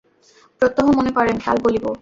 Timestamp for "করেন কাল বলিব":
1.11-1.85